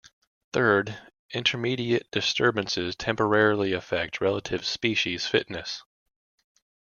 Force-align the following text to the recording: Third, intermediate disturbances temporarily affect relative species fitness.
Third, 0.51 0.97
intermediate 1.31 2.09
disturbances 2.09 2.95
temporarily 2.95 3.73
affect 3.73 4.19
relative 4.19 4.65
species 4.65 5.27
fitness. 5.27 5.83